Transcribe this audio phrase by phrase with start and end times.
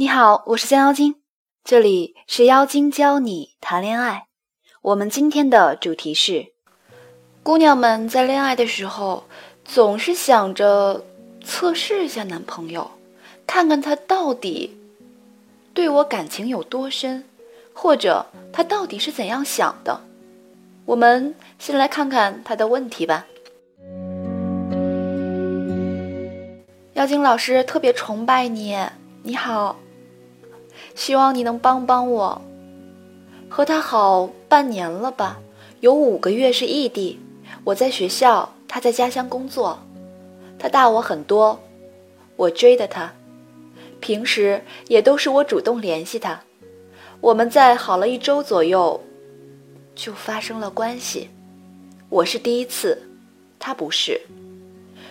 [0.00, 1.16] 你好，我是江妖精，
[1.64, 4.28] 这里是妖精教你谈恋爱。
[4.80, 6.52] 我们今天的主题是：
[7.42, 9.24] 姑娘们在恋爱的时候，
[9.64, 11.04] 总是想着
[11.44, 12.92] 测试一下男朋友，
[13.44, 14.78] 看看他到底
[15.74, 17.24] 对我感情有多深，
[17.74, 20.00] 或者他到底是怎样想的。
[20.84, 23.26] 我们先来看看他的问题吧。
[26.92, 28.78] 妖精老师特别崇拜你，
[29.24, 29.74] 你好。
[30.98, 32.42] 希望你能帮帮我。
[33.48, 35.38] 和他好半年了吧，
[35.78, 37.20] 有五个月是异地。
[37.62, 39.78] 我在学校，他在家乡工作。
[40.58, 41.60] 他大我很多，
[42.34, 43.12] 我追的他，
[44.00, 46.40] 平时也都是我主动联系他。
[47.20, 49.00] 我们在好了一周左右，
[49.94, 51.30] 就发生了关系。
[52.08, 53.00] 我是第一次，
[53.60, 54.20] 他不是。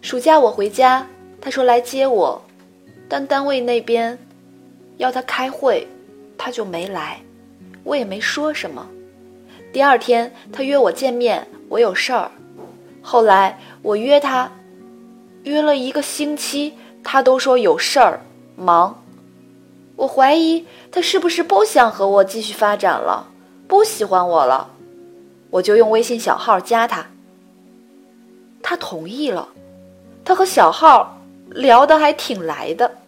[0.00, 1.04] 暑假我回家，
[1.40, 2.40] 他说来接我，
[3.08, 4.16] 但单位那边。
[5.02, 5.84] 要他开会，
[6.38, 7.20] 他就没来，
[7.82, 8.88] 我也没说什么。
[9.72, 12.30] 第二天他约我见面，我有事儿。
[13.02, 14.48] 后来我约他，
[15.42, 18.20] 约了一个星期，他都说有事儿
[18.54, 19.02] 忙。
[19.96, 23.26] 我怀疑他是不是不想和我继续发展了，
[23.66, 24.70] 不喜欢我了。
[25.50, 27.04] 我就用微信小号加他，
[28.62, 29.48] 他同意了。
[30.24, 31.18] 他和小号
[31.50, 32.98] 聊得还挺来的，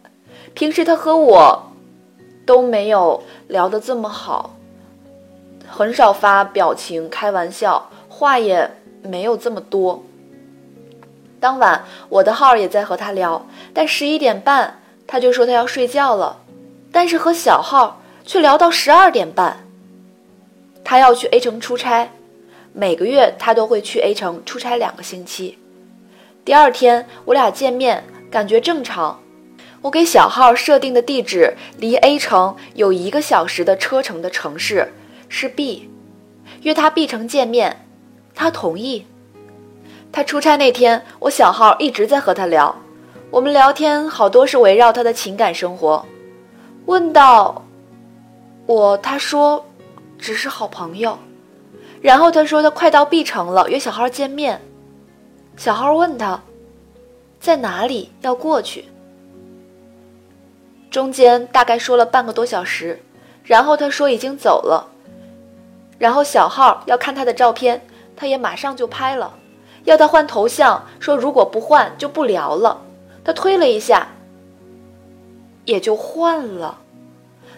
[0.55, 1.71] 平时他和我。
[2.47, 4.55] 都没有聊得这么好，
[5.69, 8.71] 很少发表情开玩笑，话也
[9.03, 10.03] 没有这么多。
[11.41, 16.39] 当晚我的号也在和他聊，但十一点半他就说他要睡觉了，
[16.91, 19.61] 但是和小号却聊到十二点半。
[20.83, 22.11] 他要去 A 城出差，
[22.73, 25.59] 每个月他都会去 A 城出差两个星期。
[26.45, 29.19] 第二天我俩见面，感觉正常。
[29.85, 34.91] 我给小号设定的地址离 A 城有一个小时的车程的城市
[35.29, 35.91] 是 B，
[36.63, 37.85] 约他 B 城见面，
[38.35, 39.05] 他同意。
[40.11, 42.75] 他出差那天，我小号一直在和他聊，
[43.31, 46.07] 我们聊天好多是围绕他的情感生活。
[46.87, 47.63] 问到
[48.65, 49.67] 我，他说
[50.19, 51.19] 只是好朋友。
[52.01, 54.63] 然后他说他快到 B 城了，约小号见面。
[55.59, 56.43] 小号问他
[57.39, 58.87] 在哪里，要过去。
[60.95, 63.03] 中间大概说了半个多小时，
[63.43, 64.87] 然后他说已经走了，
[65.99, 67.85] 然后小号要看他的照片，
[68.15, 69.35] 他也马上就拍了，
[69.83, 72.81] 要他换头像，说如果不换就不聊了。
[73.25, 74.07] 他推了一下，
[75.65, 76.79] 也就换了，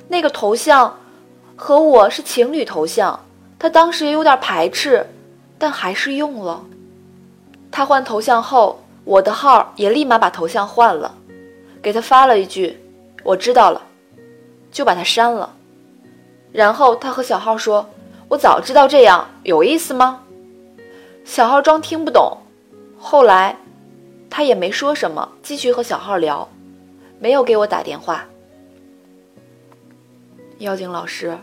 [0.09, 0.99] 那个头像
[1.57, 3.21] 和我是情侣头像，
[3.59, 5.07] 他当时也有点排斥，
[5.59, 6.65] 但还是用了。
[7.71, 11.15] 他换头像后，我的号也立马把头像换了，
[11.83, 12.81] 给他发了一句。
[13.27, 13.83] 我知道了，
[14.71, 15.53] 就把他删了。
[16.53, 17.91] 然后他和小号说
[18.31, 20.23] ：“我早知道这样，有意思吗？”
[21.27, 22.39] 小号装听不懂。
[22.97, 23.57] 后来
[24.31, 26.49] 他也没说什么，继续和小号聊，
[27.19, 28.25] 没有给我打电话。
[30.59, 31.37] 妖精老师，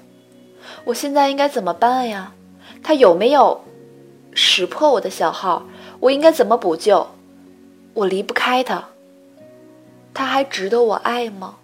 [0.86, 2.32] 我现在应该怎么办呀？
[2.82, 3.62] 他有没有
[4.34, 5.64] 识破我的小号？
[6.00, 7.08] 我应该怎么补救？
[7.94, 8.86] 我离不开他，
[10.14, 11.58] 他还值得我爱吗？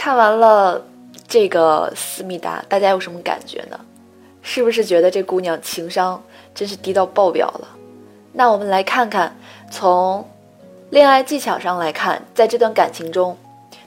[0.00, 0.82] 看完了
[1.28, 3.78] 这个思密达，大家有什么感觉呢？
[4.40, 6.22] 是不是觉得这姑娘情商
[6.54, 7.68] 真是低到爆表了？
[8.32, 9.36] 那我们来看看，
[9.70, 10.26] 从
[10.88, 13.36] 恋爱技巧上来看，在这段感情中，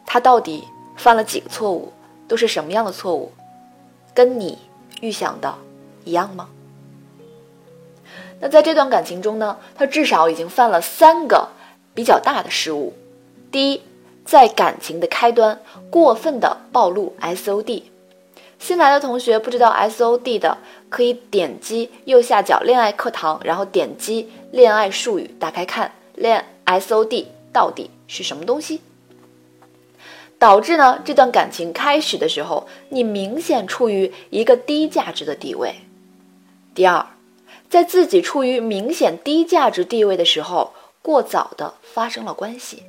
[0.05, 0.63] 她到底
[0.97, 1.91] 犯了几个错误？
[2.27, 3.31] 都是什么样的错误？
[4.13, 4.59] 跟你
[5.01, 5.51] 预想的
[6.03, 6.47] 一样吗？
[8.39, 11.49] 那在这段感情中呢，她至少已经犯了三个
[11.95, 12.93] 比较大的失误。
[13.51, 13.81] 第一。
[14.25, 17.91] 在感情的开端，过分的暴露 S O D。
[18.59, 20.57] 新来的同学不知道 S O D 的，
[20.89, 28.79] 可以点击右下角恋爱课堂，然后点击恋爱术语，打开看恋 S O D 到底是什么东西。
[30.39, 35.75] 导致呢这段感情开始的时候，你明显处于一个低价值的地位。
[36.73, 37.05] 第二，
[37.69, 42.83] 在自己处于明显低价值地位的时候，过早的发生了关系。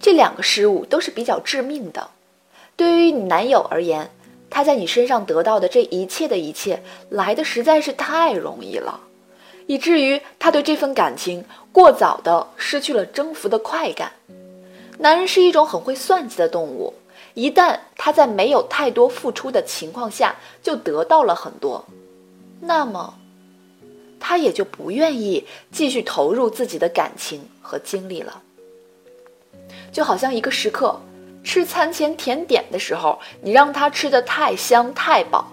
[0.00, 2.10] 这两个失误都是比较致命的。
[2.74, 4.10] 对于你男友而言，
[4.48, 9.00] 他在你身上得到的这一切的一切来的实在是太容易了，
[9.66, 14.12] 以至于他对这份感情过早的失去了征服的快感。
[14.98, 16.94] 男人是一种很会算计的动物，
[17.34, 21.84] 一旦他在没有太多付出的情况下就得到了很多，
[22.60, 23.14] 那么
[24.18, 24.38] 他。
[24.38, 28.42] 也就不愿意继续投入自己的感情和精力了。
[29.92, 31.00] 就好像一个食客
[31.42, 35.50] 吃餐前甜点的时候，你让他吃的太香太饱，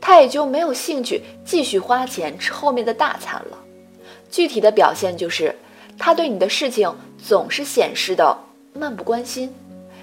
[0.00, 3.58] 他也就没有兴趣继续花钱吃后面的大餐了。
[4.30, 5.54] 具体的表现就是，
[5.96, 8.36] 他对你的事情总是显示的
[8.74, 9.54] 漫不关心，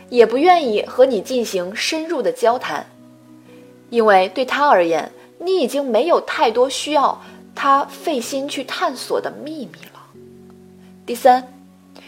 [0.09, 2.89] 也不愿意和你进行深入的交谈，
[3.89, 7.21] 因为对他而言，你已经没有太多需要
[7.53, 10.01] 他费心去探索的秘密了。
[11.05, 11.54] 第三。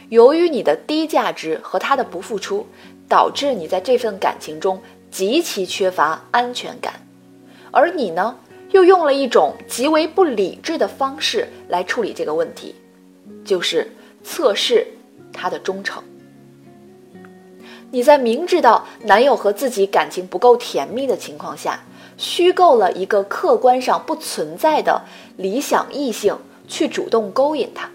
[0.09, 2.65] 由于你的低价值和他的不付出，
[3.09, 4.81] 导致你在这份感情中
[5.11, 6.93] 极其缺乏安全感，
[7.71, 8.37] 而你呢，
[8.71, 12.75] 又用了一种极为不理智的方式来处理这个问题，
[13.43, 13.91] 就是
[14.23, 14.87] 测试
[15.33, 16.01] 他的忠诚。
[17.91, 21.83] 你在明知道男友和自己感情不够甜蜜的情况下，
[22.17, 25.01] 虚构了一个客观上不存在的
[25.37, 26.37] 理想异性
[26.67, 27.89] 去主动勾引他。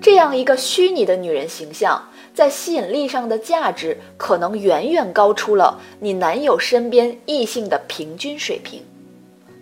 [0.00, 8.82] 这样一个虚拟的女人形象，在吸引力上的价值可能远远高出了你男友身边异性的平均水平。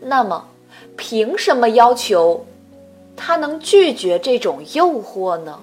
[0.01, 0.49] 那么，
[0.97, 2.47] 凭什么要求
[3.17, 5.59] 他能拒绝这种诱惑呢？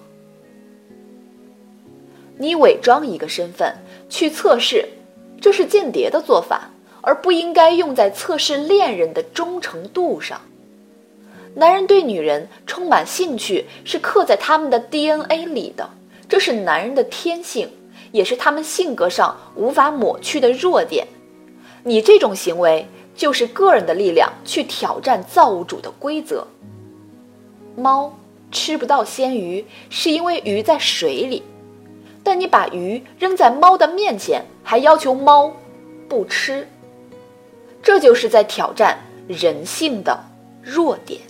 [2.38, 3.76] 你伪装一个身份
[4.10, 4.90] 去测试，
[5.40, 6.72] 这是间谍的做法，
[7.02, 10.42] 而不应该用在测试恋人的忠诚度上。
[11.56, 15.90] 男人对女人充满兴趣是刻在他们的 DNA 里的，
[16.28, 17.70] 这是男人的天性，
[18.12, 21.08] 也是他们性格上无法抹去的弱点。
[21.84, 26.48] 你这种行为就是个人的力量去挑战造物主的规则。
[27.76, 28.18] 猫
[28.52, 31.44] 吃不到鲜鱼，是因为鱼在水里，
[32.24, 35.54] 但你把鱼扔在猫的面前，还要求猫
[36.08, 36.68] 不吃，
[37.84, 38.98] 这就是在挑战
[39.28, 40.20] 人性的
[40.64, 41.22] 弱点。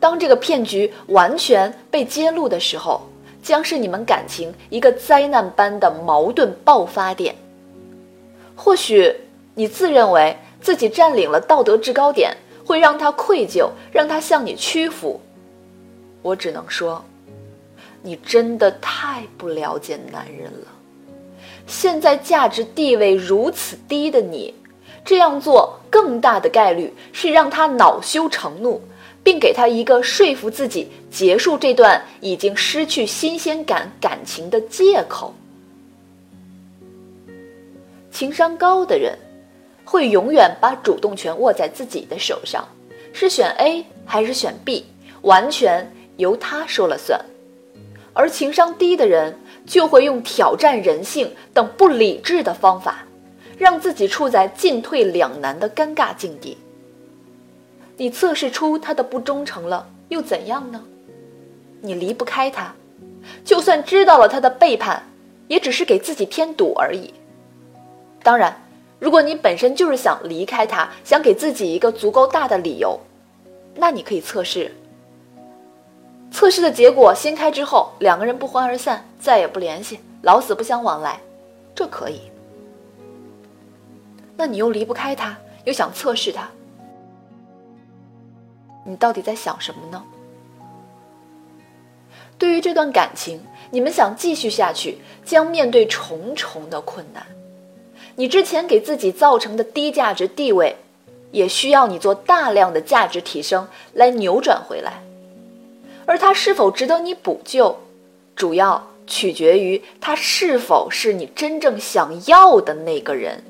[0.00, 3.02] 当这个骗局完全被揭露的时候，
[3.42, 7.36] 将是你们感情一个灾难般的矛盾爆发点。
[8.56, 9.14] 或许
[9.54, 15.20] 你自认为自己占领了道德制高点，会让他愧疚，让他向你屈服。
[16.22, 17.04] 我只能说，
[18.02, 20.66] 你真的太不了解男人了。
[21.66, 24.54] 现在价值地位如此低的你，
[25.04, 28.80] 这样做更大的概率是让他恼羞成怒。
[29.22, 35.34] 并给他一个说服自己结束这段已经失去新鲜感感情的借口。
[38.10, 39.16] 情商高的人，
[39.84, 42.66] 会永远把主动权握在自己的手上，
[43.12, 44.84] 是选 A 还是选 B，
[45.22, 47.20] 完全由他说了算。
[48.12, 53.06] 而情商低的人，就会用挑战人性等不理智的方法，
[53.56, 56.56] 让自己处在进退两难的尴尬境地。
[58.00, 60.82] 你测试出他的不忠诚了，又怎样呢？
[61.82, 62.74] 你离不开他，
[63.44, 65.02] 就算知道了他的背叛，
[65.48, 67.12] 也只是给自己添堵而已。
[68.22, 68.58] 当然，
[68.98, 72.98] 如果你本身就是想离开他，想给自己一个足够大的理由，
[73.74, 74.74] 那你可以测试。
[76.30, 81.20] 测试的结果掀开之后，两个人不欢而散，再也不联系，老死不相往来，
[81.74, 82.22] 这可以。
[84.38, 85.36] 那你又离不开他，
[85.66, 86.48] 又想测试他。
[88.84, 90.02] 你到底在想什么呢？
[92.38, 97.26] 对于这段感情，你们想继续下去，将面对重重的困难。
[98.16, 100.76] 你之前给自己造成的低价值地位，
[101.30, 105.02] 也需要你做大量的价值提升来扭转回来。
[106.06, 107.78] 而他是否值得你补救，
[108.34, 113.44] 主要取决于他是否是你真正想要的那个人，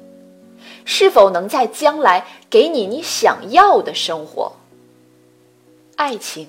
[0.85, 4.53] 是否能在将来给你你想要的生活。
[6.01, 6.49] 爱情，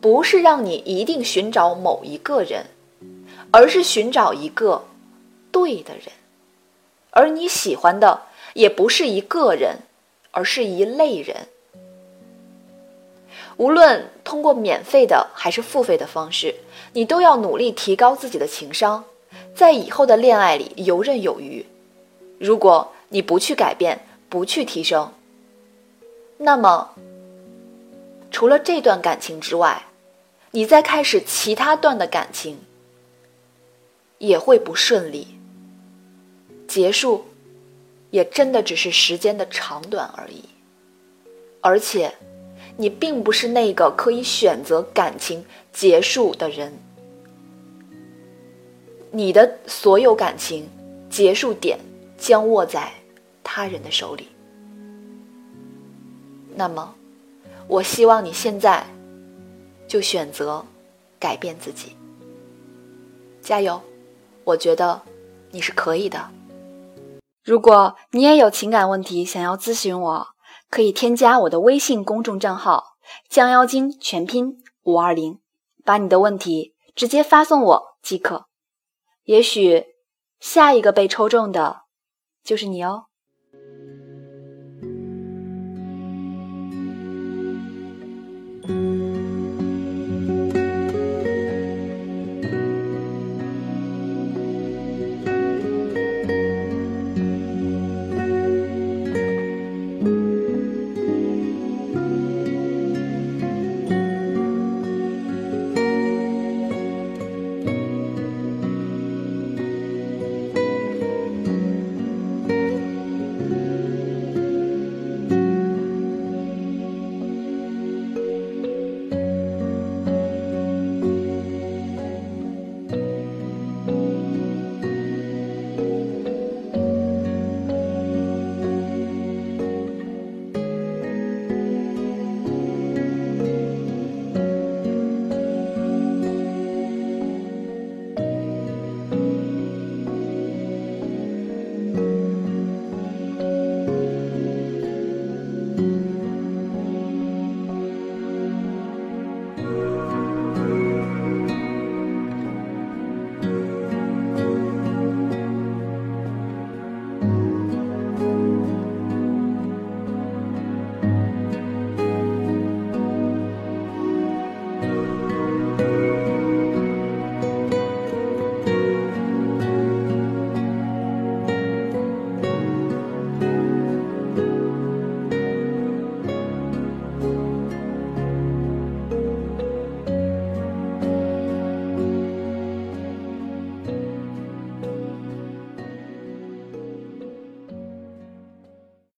[0.00, 2.66] 不是让你一定寻找某一个人，
[3.52, 4.84] 而是寻找一个
[5.52, 6.06] 对的人。
[7.10, 8.22] 而你喜欢的
[8.54, 9.82] 也不是一个人，
[10.32, 11.46] 而是一类人。
[13.58, 16.56] 无论通过免费的还是付费的方式，
[16.94, 19.04] 你都要努力提高自己的情商，
[19.54, 21.64] 在以后的恋爱里游刃有余。
[22.40, 25.12] 如果你不去改变，不去提升，
[26.38, 26.90] 那么。
[28.38, 29.82] 除了这段感情之外，
[30.52, 32.56] 你再开始其他段的感情
[34.18, 35.26] 也会不顺利，
[36.68, 37.24] 结束
[38.12, 40.44] 也真的只是时间的长短而已。
[41.60, 42.14] 而且，
[42.76, 46.72] 你并不是那个可以选择感情结束的人，
[49.10, 50.64] 你的所有感情
[51.10, 51.76] 结束点
[52.16, 52.92] 将握在
[53.42, 54.28] 他人的手里。
[56.54, 56.94] 那么。
[57.68, 58.86] 我希望你现在
[59.86, 60.64] 就选择
[61.18, 61.94] 改变自己，
[63.42, 63.80] 加油！
[64.44, 65.02] 我觉得
[65.50, 66.30] 你是可以的。
[67.44, 70.28] 如果你也有情感问题想要咨询我，
[70.70, 72.96] 可以添加我的微信公众账号
[73.28, 75.40] “降妖精”全拼五二零，
[75.84, 78.46] 把你的问题直接发送我即可。
[79.24, 79.84] 也许
[80.40, 81.82] 下一个被抽中的
[82.42, 83.07] 就是你哦。